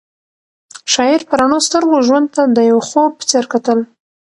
شاعر 0.93 1.21
په 1.29 1.33
رڼو 1.39 1.59
سترګو 1.67 1.97
ژوند 2.07 2.27
ته 2.35 2.43
د 2.55 2.57
یو 2.71 2.79
خوب 2.87 3.11
په 3.19 3.23
څېر 3.29 3.45
کتل. 3.53 3.79